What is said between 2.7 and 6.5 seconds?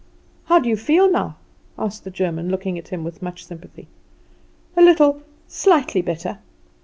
at him with much sympathy. "A little, slightly, better."